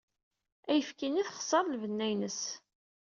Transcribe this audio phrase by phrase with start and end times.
[0.69, 2.41] Ayefki-nni texṣer lbenna-ines.